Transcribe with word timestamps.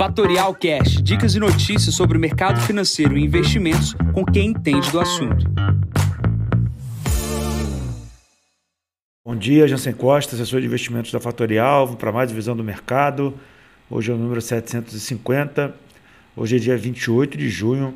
Fatorial 0.00 0.54
Cash, 0.54 1.02
dicas 1.02 1.34
e 1.34 1.38
notícias 1.38 1.94
sobre 1.94 2.16
o 2.16 2.20
mercado 2.20 2.58
financeiro 2.62 3.18
e 3.18 3.22
investimentos 3.22 3.94
com 4.14 4.24
quem 4.24 4.48
entende 4.48 4.90
do 4.90 4.98
assunto. 4.98 5.44
Bom 9.22 9.36
dia, 9.36 9.68
Jansen 9.68 9.92
Costa, 9.92 10.34
assessor 10.34 10.62
de 10.62 10.66
investimentos 10.66 11.12
da 11.12 11.20
Fatorial, 11.20 11.96
para 11.96 12.10
mais 12.10 12.32
visão 12.32 12.56
do 12.56 12.64
mercado. 12.64 13.34
Hoje 13.90 14.10
é 14.10 14.14
o 14.14 14.16
número 14.16 14.40
750. 14.40 15.74
Hoje 16.34 16.56
é 16.56 16.58
dia 16.58 16.78
28 16.78 17.36
de 17.36 17.50
junho, 17.50 17.92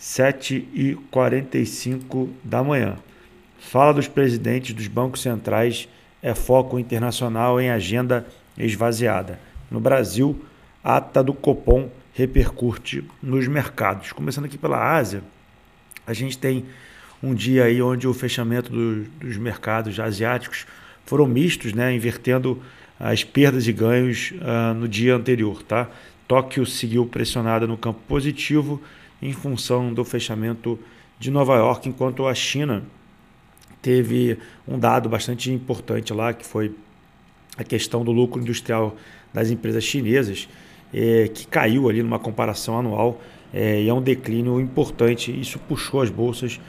7h45 0.00 2.30
da 2.42 2.64
manhã. 2.64 2.96
Fala 3.58 3.92
dos 3.92 4.08
presidentes 4.08 4.74
dos 4.74 4.86
bancos 4.86 5.20
centrais 5.20 5.86
é 6.22 6.34
foco 6.34 6.78
internacional 6.78 7.60
em 7.60 7.68
agenda 7.68 8.26
esvaziada. 8.56 9.38
No 9.70 9.80
Brasil, 9.80 10.42
ata 10.82 11.22
do 11.22 11.32
Copom 11.32 11.90
repercute 12.14 13.04
nos 13.22 13.46
mercados. 13.48 14.12
Começando 14.12 14.46
aqui 14.46 14.58
pela 14.58 14.94
Ásia, 14.96 15.22
a 16.06 16.12
gente 16.12 16.36
tem 16.36 16.64
um 17.22 17.34
dia 17.34 17.64
aí 17.64 17.80
onde 17.80 18.06
o 18.08 18.12
fechamento 18.12 18.70
do, 18.70 19.04
dos 19.20 19.36
mercados 19.36 19.98
asiáticos 19.98 20.66
foram 21.06 21.26
mistos, 21.26 21.72
né, 21.72 21.94
invertendo 21.94 22.60
as 22.98 23.24
perdas 23.24 23.66
e 23.66 23.72
ganhos 23.72 24.32
uh, 24.32 24.74
no 24.74 24.88
dia 24.88 25.14
anterior. 25.14 25.62
Tá? 25.62 25.88
Tóquio 26.26 26.66
seguiu 26.66 27.06
pressionada 27.06 27.66
no 27.66 27.76
campo 27.76 28.00
positivo 28.08 28.80
em 29.20 29.32
função 29.32 29.92
do 29.92 30.04
fechamento 30.04 30.78
de 31.18 31.30
Nova 31.30 31.54
York, 31.56 31.88
enquanto 31.88 32.26
a 32.26 32.34
China 32.34 32.82
teve 33.80 34.38
um 34.66 34.78
dado 34.78 35.08
bastante 35.08 35.50
importante 35.52 36.12
lá, 36.12 36.32
que 36.32 36.44
foi 36.44 36.74
a 37.56 37.64
questão 37.64 38.04
do 38.04 38.10
lucro 38.10 38.40
industrial 38.40 38.96
das 39.32 39.50
empresas 39.50 39.84
chinesas, 39.84 40.48
é, 40.92 41.28
que 41.28 41.46
caiu 41.46 41.88
ali 41.88 42.02
numa 42.02 42.18
comparação 42.18 42.78
anual 42.78 43.20
é, 43.52 43.82
e 43.82 43.88
é 43.88 43.94
um 43.94 44.02
declínio 44.02 44.60
importante. 44.60 45.38
Isso 45.38 45.58
puxou 45.58 46.02
as 46.02 46.10
bolsas 46.10 46.60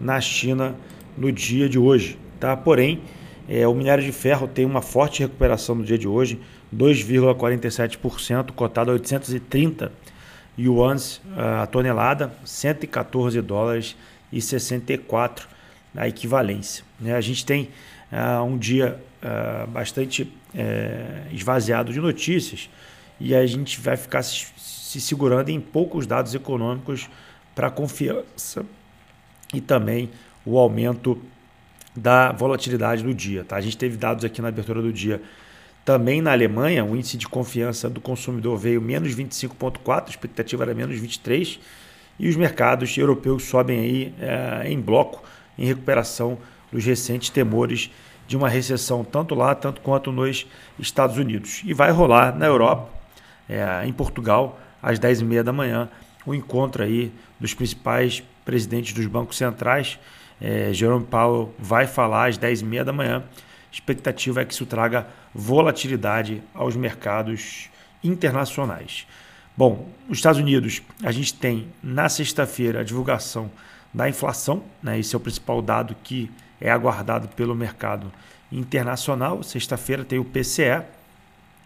na 0.00 0.20
China 0.20 0.74
no 1.16 1.30
dia 1.30 1.68
de 1.68 1.78
hoje. 1.78 2.18
Tá? 2.38 2.56
Porém, 2.56 3.00
é, 3.48 3.66
o 3.66 3.74
minério 3.74 4.04
de 4.04 4.12
ferro 4.12 4.48
tem 4.48 4.64
uma 4.64 4.82
forte 4.82 5.20
recuperação 5.20 5.74
no 5.74 5.84
dia 5.84 5.98
de 5.98 6.08
hoje, 6.08 6.40
2,47%, 6.74 8.52
cotado 8.52 8.90
a 8.90 8.94
830 8.94 9.92
yuans 10.58 11.20
a 11.36 11.66
tonelada, 11.66 12.32
114 12.44 13.40
dólares 13.40 13.96
e 14.32 14.40
64 14.40 15.48
a 15.96 16.08
equivalência. 16.08 16.84
Né? 17.00 17.14
A 17.14 17.20
gente 17.20 17.44
tem 17.44 17.68
uh, 18.10 18.42
um 18.42 18.56
dia 18.56 18.98
uh, 19.22 19.66
bastante 19.68 20.22
uh, 20.22 21.34
esvaziado 21.34 21.92
de 21.92 22.00
notícias 22.00 22.70
e 23.22 23.34
a 23.36 23.46
gente 23.46 23.80
vai 23.80 23.96
ficar 23.96 24.22
se, 24.22 24.46
se 24.56 25.00
segurando 25.00 25.48
em 25.48 25.60
poucos 25.60 26.06
dados 26.06 26.34
econômicos 26.34 27.08
para 27.54 27.70
confiança 27.70 28.66
e 29.54 29.60
também 29.60 30.10
o 30.44 30.58
aumento 30.58 31.16
da 31.94 32.32
volatilidade 32.32 33.02
do 33.04 33.14
dia. 33.14 33.44
Tá? 33.44 33.56
A 33.56 33.60
gente 33.60 33.76
teve 33.76 33.96
dados 33.96 34.24
aqui 34.24 34.42
na 34.42 34.48
abertura 34.48 34.82
do 34.82 34.92
dia 34.92 35.22
também 35.84 36.20
na 36.20 36.32
Alemanha, 36.32 36.84
o 36.84 36.96
índice 36.96 37.16
de 37.16 37.28
confiança 37.28 37.90
do 37.90 38.00
consumidor 38.00 38.56
veio 38.56 38.80
menos 38.80 39.14
25,4, 39.14 40.06
a 40.06 40.10
expectativa 40.10 40.62
era 40.62 40.74
menos 40.74 40.98
23, 40.98 41.58
e 42.18 42.28
os 42.28 42.36
mercados 42.36 42.96
europeus 42.96 43.44
sobem 43.44 43.80
aí 43.80 44.14
é, 44.20 44.70
em 44.70 44.80
bloco 44.80 45.22
em 45.58 45.66
recuperação 45.66 46.38
dos 46.70 46.84
recentes 46.84 47.30
temores 47.30 47.90
de 48.28 48.36
uma 48.36 48.48
recessão 48.48 49.04
tanto 49.04 49.34
lá 49.34 49.54
tanto 49.54 49.80
quanto 49.80 50.12
nos 50.12 50.46
Estados 50.78 51.18
Unidos. 51.18 51.62
E 51.64 51.74
vai 51.74 51.90
rolar 51.90 52.36
na 52.36 52.46
Europa, 52.46 53.01
é, 53.52 53.86
em 53.86 53.92
Portugal, 53.92 54.58
às 54.82 54.98
10h30 54.98 55.42
da 55.42 55.52
manhã, 55.52 55.88
o 56.24 56.34
encontro 56.34 56.82
aí 56.82 57.12
dos 57.38 57.52
principais 57.52 58.22
presidentes 58.44 58.94
dos 58.94 59.06
bancos 59.06 59.36
centrais. 59.36 59.98
É, 60.40 60.72
Jerome 60.72 61.04
Powell 61.04 61.54
vai 61.58 61.86
falar 61.86 62.28
às 62.28 62.38
10h30 62.38 62.84
da 62.84 62.92
manhã. 62.92 63.22
Expectativa 63.70 64.40
é 64.40 64.44
que 64.44 64.54
isso 64.54 64.66
traga 64.66 65.06
volatilidade 65.34 66.42
aos 66.54 66.76
mercados 66.76 67.68
internacionais. 68.02 69.06
Bom, 69.56 69.88
nos 70.08 70.18
Estados 70.18 70.40
Unidos, 70.40 70.82
a 71.02 71.12
gente 71.12 71.34
tem 71.34 71.68
na 71.82 72.08
sexta-feira 72.08 72.80
a 72.80 72.84
divulgação 72.84 73.50
da 73.92 74.08
inflação, 74.08 74.62
né? 74.82 74.98
esse 74.98 75.14
é 75.14 75.18
o 75.18 75.20
principal 75.20 75.60
dado 75.60 75.94
que 76.02 76.30
é 76.58 76.70
aguardado 76.70 77.28
pelo 77.28 77.54
mercado 77.54 78.10
internacional. 78.50 79.42
Sexta-feira 79.42 80.04
tem 80.04 80.18
o 80.18 80.24
PCE 80.24 80.82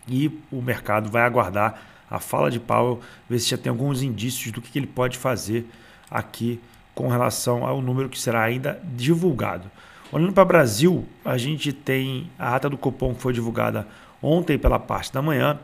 e 0.07 0.31
o 0.51 0.63
mercado 0.63 1.11
vai 1.11 1.23
aguardar 1.23 1.81
a 2.11 2.19
fala 2.19 2.51
de 2.51 2.61
Powell, 2.61 3.01
ver 3.29 3.39
se 3.39 3.51
já 3.51 3.59
tem 3.59 3.71
alguns 3.71 4.03
indícios 4.03 4.53
do 4.53 4.63
que 4.63 4.79
ele 4.79 4.87
pode 4.87 5.19
fazer 5.19 5.69
aqui 6.11 6.61
com 6.95 7.09
relação 7.09 7.67
ao 7.67 7.83
número 7.83 8.09
que 8.09 8.19
será 8.19 8.43
ainda 8.43 8.81
divulgado. 8.85 9.71
Olhando 10.13 10.33
para 10.33 10.45
o 10.45 10.47
Brasil, 10.47 11.05
a 11.25 11.37
gente 11.37 11.73
tem 11.73 12.31
a 12.39 12.55
ata 12.55 12.71
do 12.71 12.79
Copom 12.79 13.15
que 13.15 13.21
foi 13.21 13.33
divulgada 13.33 13.87
ontem 14.23 14.57
pela 14.57 14.79
parte 14.79 15.13
da 15.13 15.21
manhã. 15.21 15.59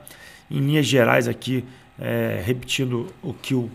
Em 0.50 0.58
linhas 0.58 0.84
gerais 0.84 1.28
aqui, 1.28 1.64
é, 1.98 2.42
repetindo 2.44 3.12
o 3.22 3.32
que 3.32 3.54
o 3.54 3.70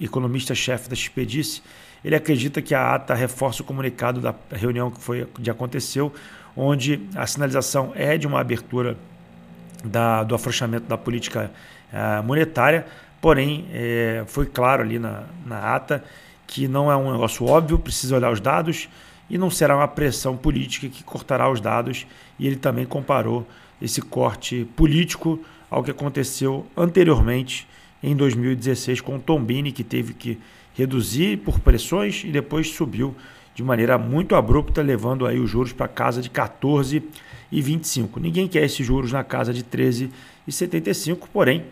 economista-chefe 0.00 0.88
da 0.88 0.96
XP 0.96 1.26
disse, 1.26 1.62
ele 2.02 2.16
acredita 2.16 2.62
que 2.62 2.74
a 2.74 2.94
ata 2.94 3.14
reforça 3.14 3.62
o 3.62 3.64
comunicado 3.64 4.20
da 4.20 4.34
reunião 4.50 4.90
que 4.90 5.00
foi 5.00 5.28
de 5.38 5.50
aconteceu, 5.50 6.12
onde 6.56 7.00
a 7.14 7.26
sinalização 7.26 7.92
é 7.94 8.16
de 8.16 8.26
uma 8.26 8.40
abertura 8.40 8.96
da, 9.84 10.22
do 10.22 10.34
afrouxamento 10.34 10.86
da 10.86 10.96
política 10.96 11.50
uh, 11.92 12.22
monetária, 12.22 12.86
porém 13.20 13.66
é, 13.72 14.24
foi 14.26 14.46
claro 14.46 14.82
ali 14.82 14.98
na, 14.98 15.24
na 15.44 15.74
ata 15.74 16.02
que 16.46 16.66
não 16.66 16.90
é 16.90 16.96
um 16.96 17.12
negócio 17.12 17.46
óbvio, 17.46 17.78
precisa 17.78 18.16
olhar 18.16 18.32
os 18.32 18.40
dados 18.40 18.88
e 19.30 19.38
não 19.38 19.48
será 19.48 19.76
uma 19.76 19.86
pressão 19.86 20.36
política 20.36 20.88
que 20.88 21.04
cortará 21.04 21.48
os 21.48 21.60
dados. 21.60 22.06
E 22.38 22.46
ele 22.46 22.56
também 22.56 22.84
comparou 22.84 23.46
esse 23.80 24.02
corte 24.02 24.66
político 24.74 25.38
ao 25.70 25.84
que 25.84 25.92
aconteceu 25.92 26.66
anteriormente 26.76 27.68
em 28.02 28.16
2016 28.16 29.00
com 29.00 29.16
o 29.16 29.20
Tombini, 29.20 29.70
que 29.70 29.84
teve 29.84 30.12
que 30.12 30.38
reduzir 30.74 31.38
por 31.38 31.60
pressões 31.60 32.24
e 32.24 32.32
depois 32.32 32.70
subiu 32.70 33.14
de 33.54 33.62
maneira 33.62 33.98
muito 33.98 34.34
abrupta, 34.34 34.82
levando 34.82 35.26
aí 35.26 35.38
os 35.38 35.50
juros 35.50 35.72
para 35.72 35.88
casa 35.88 36.22
de 36.22 36.30
14 36.30 37.02
e 37.50 37.60
25. 37.60 38.20
Ninguém 38.20 38.48
quer 38.48 38.64
esses 38.64 38.86
juros 38.86 39.12
na 39.12 39.24
casa 39.24 39.52
de 39.52 39.62
13 39.62 40.10
e 40.46 40.52
75, 40.52 41.28
porém 41.32 41.64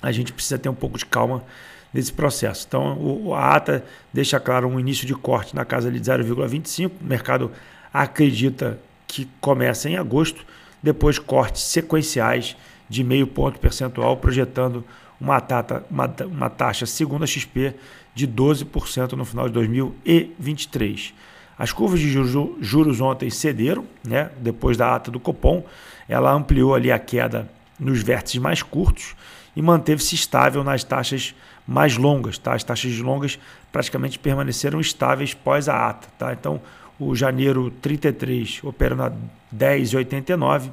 a 0.00 0.10
gente 0.12 0.32
precisa 0.32 0.58
ter 0.58 0.68
um 0.68 0.74
pouco 0.74 0.98
de 0.98 1.06
calma 1.06 1.44
nesse 1.92 2.12
processo. 2.12 2.66
Então, 2.66 3.34
a 3.34 3.54
ata 3.54 3.84
deixa 4.12 4.40
claro 4.40 4.68
um 4.68 4.80
início 4.80 5.06
de 5.06 5.14
corte 5.14 5.54
na 5.54 5.64
casa 5.64 5.90
de 5.90 6.00
0,25. 6.00 6.90
O 7.00 7.04
mercado 7.04 7.50
acredita 7.92 8.78
que 9.06 9.28
começa 9.40 9.88
em 9.88 9.96
agosto, 9.96 10.44
depois 10.82 11.18
cortes 11.18 11.62
sequenciais 11.62 12.56
de 12.88 13.04
meio 13.04 13.26
ponto 13.26 13.58
percentual, 13.58 14.16
projetando 14.16 14.84
uma, 15.22 15.40
tata, 15.40 15.84
uma, 15.88 16.12
uma 16.26 16.50
taxa 16.50 16.84
segundo 16.84 17.22
a 17.22 17.26
XP 17.26 17.74
de 18.12 18.26
12% 18.26 19.12
no 19.12 19.24
final 19.24 19.46
de 19.46 19.54
2023. 19.54 21.14
As 21.56 21.72
curvas 21.72 22.00
de 22.00 22.10
juros, 22.10 23.00
ontem 23.00 23.30
cederam, 23.30 23.86
né? 24.04 24.32
depois 24.38 24.76
da 24.76 24.96
ata 24.96 25.12
do 25.12 25.20
Copom, 25.20 25.64
ela 26.08 26.32
ampliou 26.32 26.74
ali 26.74 26.90
a 26.90 26.98
queda 26.98 27.48
nos 27.78 28.02
vértices 28.02 28.40
mais 28.40 28.64
curtos 28.64 29.14
e 29.54 29.62
manteve-se 29.62 30.16
estável 30.16 30.64
nas 30.64 30.82
taxas 30.82 31.36
mais 31.64 31.96
longas. 31.96 32.36
Tá? 32.36 32.54
As 32.54 32.64
taxas 32.64 32.98
longas 32.98 33.38
praticamente 33.70 34.18
permaneceram 34.18 34.80
estáveis 34.80 35.34
pós 35.34 35.68
a 35.68 35.88
ata. 35.88 36.08
Tá? 36.18 36.32
Então, 36.32 36.60
o 36.98 37.14
janeiro 37.14 37.70
33 37.80 38.58
operando 38.64 39.04
a 39.04 39.12
10,89 39.54 40.70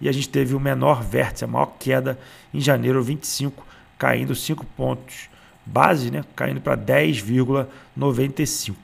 e 0.00 0.08
a 0.08 0.12
gente 0.12 0.28
teve 0.28 0.54
o 0.54 0.60
menor 0.60 1.02
vértice, 1.02 1.44
a 1.44 1.48
maior 1.48 1.74
queda 1.78 2.18
em 2.52 2.60
janeiro 2.60 3.02
25, 3.02 3.66
caindo 3.98 4.34
5 4.34 4.64
pontos 4.76 5.28
base, 5.68 6.10
né, 6.10 6.24
caindo 6.34 6.60
para 6.60 6.76
10,95, 6.76 8.74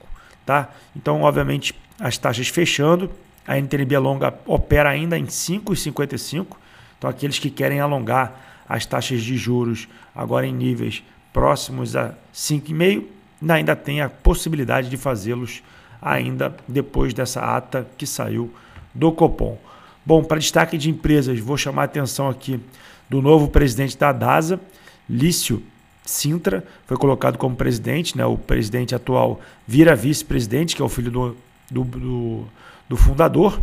tá? 0.45 0.71
Então, 0.95 1.23
obviamente, 1.23 1.75
as 1.99 2.19
taxas 2.19 2.49
fechando, 2.49 3.11
a 3.47 3.59
NTNB 3.59 3.97
longa 3.99 4.35
opera 4.47 4.91
ainda 4.91 5.19
em 5.19 5.27
5,55. 5.27 6.57
Então, 6.99 7.09
aqueles 7.09 7.39
que 7.39 7.51
querem 7.51 7.81
alongar 7.81 8.63
as 8.69 8.85
taxas 8.87 9.23
de 9.23 9.37
juros 9.37 9.89
agora 10.15 10.47
em 10.47 10.53
níveis 10.53 11.03
próximos 11.33 11.97
a 11.97 12.15
5,5, 12.35 13.05
ainda 13.49 13.75
tem 13.77 14.01
a 14.01 14.09
possibilidade 14.09 14.89
de 14.89 14.97
fazê-los 14.97 15.63
ainda 16.01 16.57
depois 16.69 17.13
dessa 17.15 17.41
ata 17.41 17.87
que 17.97 18.07
saiu 18.07 18.53
do 18.95 19.11
Copom. 19.13 19.59
Bom, 20.07 20.23
para 20.23 20.39
destaque 20.39 20.77
de 20.77 20.91
empresas, 20.91 21.39
vou 21.41 21.57
chamar 21.57 21.83
a 21.83 21.85
atenção 21.87 22.29
aqui 22.29 22.61
do 23.09 23.23
novo 23.23 23.49
presidente 23.49 23.97
da 23.97 24.13
DASA, 24.13 24.61
Lício 25.09 25.63
Sintra, 26.05 26.63
foi 26.87 26.99
colocado 26.99 27.39
como 27.39 27.57
presidente, 27.57 28.17
né? 28.17 28.27
o 28.27 28.37
presidente 28.37 28.95
atual 28.95 29.41
vira 29.67 29.97
vice-presidente, 29.97 30.77
que 30.77 30.83
é 30.83 30.85
o 30.85 30.89
filho 30.89 31.11
do, 31.11 31.37
do, 31.71 31.85
do, 31.85 32.45
do 32.87 32.97
fundador. 32.97 33.59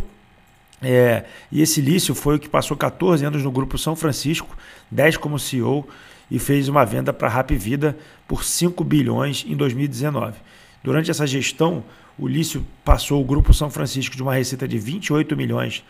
É, 0.80 1.24
e 1.52 1.62
esse 1.62 1.80
Lício 1.80 2.12
foi 2.12 2.36
o 2.36 2.38
que 2.40 2.48
passou 2.48 2.76
14 2.76 3.24
anos 3.24 3.44
no 3.44 3.52
Grupo 3.52 3.78
São 3.78 3.94
Francisco, 3.94 4.56
10 4.90 5.18
como 5.18 5.38
CEO, 5.38 5.86
e 6.28 6.40
fez 6.40 6.68
uma 6.68 6.84
venda 6.84 7.12
para 7.12 7.28
a 7.28 7.30
Rap 7.30 7.54
Vida 7.54 7.96
por 8.26 8.42
5 8.42 8.82
bilhões 8.82 9.44
em 9.46 9.54
2019. 9.54 10.34
Durante 10.82 11.08
essa 11.08 11.24
gestão, 11.24 11.84
o 12.18 12.28
Lício 12.28 12.64
passou 12.84 13.20
o 13.20 13.24
Grupo 13.24 13.52
São 13.54 13.70
Francisco 13.70 14.16
de 14.16 14.22
uma 14.22 14.34
receita 14.34 14.66
de 14.68 14.78
28 14.78 15.36
milhões 15.36 15.84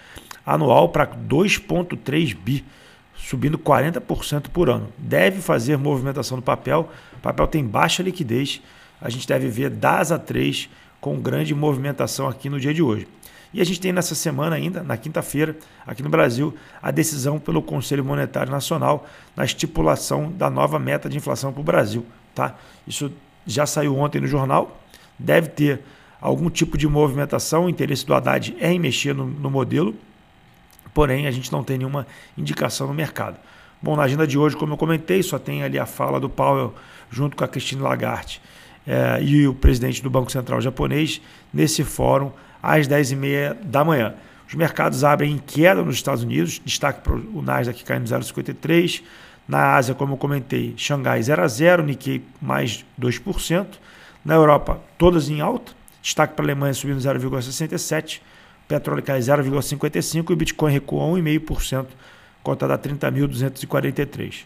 anual 0.45 0.89
para 0.89 1.07
2,3 1.07 2.35
bi, 2.35 2.65
subindo 3.15 3.59
40% 3.59 4.49
por 4.49 4.69
ano. 4.69 4.89
Deve 4.99 5.41
fazer 5.41 5.77
movimentação 5.77 6.37
no 6.37 6.43
papel, 6.43 6.91
o 7.15 7.21
papel 7.21 7.47
tem 7.47 7.65
baixa 7.65 8.03
liquidez, 8.03 8.61
a 9.01 9.09
gente 9.09 9.27
deve 9.27 9.49
ver 9.49 9.71
DAS 9.71 10.13
a 10.13 10.19
3 10.19 10.69
com 11.01 11.21
grande 11.21 11.55
movimentação 11.55 12.29
aqui 12.29 12.49
no 12.49 12.61
dia 12.61 12.73
de 12.73 12.83
hoje. 12.83 13.09
E 13.53 13.61
a 13.61 13.65
gente 13.65 13.81
tem 13.81 13.93
nessa 13.93 14.15
semana 14.15 14.57
ainda, 14.57 14.83
na 14.83 14.97
quinta-feira, 14.97 15.57
aqui 15.87 16.03
no 16.03 16.09
Brasil, 16.09 16.55
a 16.81 16.91
decisão 16.91 17.39
pelo 17.39 17.61
Conselho 17.61 18.05
Monetário 18.05 18.51
Nacional 18.51 19.07
na 19.37 19.45
estipulação 19.45 20.33
da 20.33 20.49
nova 20.49 20.79
meta 20.79 21.09
de 21.09 21.19
inflação 21.19 21.53
para 21.53 21.61
o 21.61 21.65
Brasil. 21.65 22.07
Tá? 22.35 22.57
Isso 22.87 23.13
já 23.47 23.67
saiu 23.67 23.99
ontem 23.99 24.21
no 24.21 24.27
jornal, 24.27 24.81
deve 25.19 25.49
ter 25.49 25.83
algum 26.23 26.49
tipo 26.49 26.79
de 26.79 26.87
movimentação, 26.87 27.67
o 27.67 27.69
interesse 27.69 28.07
do 28.07 28.15
Haddad 28.15 28.57
é 28.61 28.73
em 28.73 28.79
mexer 28.79 29.15
no, 29.15 29.27
no 29.27 29.51
modelo, 29.51 29.95
porém 30.95 31.27
a 31.27 31.31
gente 31.33 31.51
não 31.51 31.65
tem 31.65 31.77
nenhuma 31.77 32.07
indicação 32.39 32.87
no 32.87 32.95
mercado. 32.95 33.37
Bom, 33.83 33.97
na 33.97 34.05
agenda 34.05 34.27
de 34.27 34.39
hoje, 34.39 34.57
como 34.57 34.75
eu 34.75 34.77
comentei, 34.77 35.23
só 35.25 35.39
tem 35.39 35.65
ali 35.65 35.77
a 35.77 35.85
fala 35.85 36.21
do 36.21 36.31
Powell 36.31 36.73
junto 37.11 37.37
com 37.37 37.43
a 37.43 37.49
Christine 37.49 37.83
Lagarde 37.83 38.41
é, 38.87 39.21
e 39.21 39.49
o 39.49 39.55
presidente 39.55 40.01
do 40.01 40.09
Banco 40.09 40.31
Central 40.31 40.61
japonês 40.61 41.21
nesse 41.53 41.83
fórum 41.83 42.31
às 42.63 42.87
10h30 42.87 43.55
da 43.65 43.85
manhã. 43.85 44.15
Os 44.47 44.55
mercados 44.55 45.03
abrem 45.03 45.33
em 45.33 45.39
queda 45.39 45.83
nos 45.83 45.97
Estados 45.97 46.23
Unidos, 46.23 46.61
destaque 46.65 47.01
para 47.01 47.15
o 47.15 47.43
Nasdaq 47.43 47.83
caindo 47.85 48.05
0,53%. 48.05 49.03
Na 49.49 49.75
Ásia, 49.75 49.95
como 49.95 50.13
eu 50.13 50.17
comentei, 50.17 50.73
Xangai 50.77 51.21
0 51.21 51.43
a 51.43 51.49
0, 51.49 51.83
Nikkei 51.83 52.23
mais 52.41 52.85
2%. 53.01 53.67
Na 54.25 54.35
Europa, 54.35 54.81
todas 54.97 55.29
em 55.29 55.41
alta. 55.41 55.73
Destaque 56.03 56.35
para 56.35 56.45
a 56.45 56.47
Alemanha 56.47 56.75
subindo 56.75 56.99
0,67%. 56.99 58.21
Petróleo 58.67 59.03
cai 59.03 59.21
0,55% 59.21 60.31
e 60.31 60.33
o 60.33 60.37
Bitcoin 60.37 60.73
recua 60.73 61.05
1,5%, 61.05 61.87
cotada 62.43 62.75
a 62.75 62.79
30.243. 62.79 64.45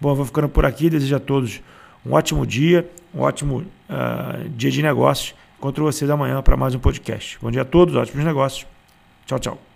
Bom, 0.00 0.14
vou 0.14 0.24
ficando 0.24 0.48
por 0.48 0.64
aqui. 0.64 0.90
Desejo 0.90 1.16
a 1.16 1.20
todos 1.20 1.60
um 2.04 2.12
ótimo 2.12 2.46
dia, 2.46 2.88
um 3.14 3.20
ótimo 3.20 3.58
uh, 3.58 4.48
dia 4.50 4.70
de 4.70 4.82
negócios. 4.82 5.34
Encontro 5.58 5.84
vocês 5.84 6.10
amanhã 6.10 6.42
para 6.42 6.56
mais 6.56 6.74
um 6.74 6.78
podcast. 6.78 7.38
Bom 7.40 7.50
dia 7.50 7.62
a 7.62 7.64
todos, 7.64 7.94
ótimos 7.94 8.24
negócios. 8.24 8.66
Tchau, 9.26 9.38
tchau. 9.38 9.75